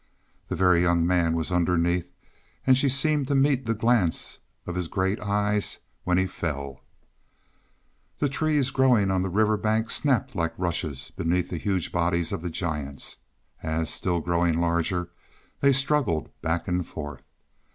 The 0.47 0.55
Very 0.55 0.81
Young 0.81 1.05
Man 1.05 1.35
was 1.35 1.51
underneath, 1.51 2.11
and 2.65 2.75
she 2.75 2.89
seemed 2.89 3.27
to 3.27 3.35
meet 3.35 3.67
the 3.67 3.75
glance 3.75 4.39
of 4.65 4.73
his 4.73 4.87
great 4.87 5.19
eyes 5.19 5.77
when 6.05 6.17
he 6.17 6.25
fell. 6.25 6.81
The 8.17 8.27
trees 8.27 8.71
growing 8.71 9.11
on 9.11 9.21
the 9.21 9.29
river 9.29 9.57
bank 9.57 9.91
snapped 9.91 10.35
like 10.35 10.55
rushes 10.57 11.11
beneath 11.15 11.49
the 11.51 11.59
huge 11.59 11.91
bodies 11.91 12.31
of 12.31 12.41
the 12.41 12.49
giants, 12.49 13.17
as, 13.61 13.91
still 13.91 14.21
growing 14.21 14.57
larger, 14.59 15.11
they 15.59 15.71
struggled 15.71 16.29
back 16.41 16.67
and 16.67 16.83
forth. 16.83 17.21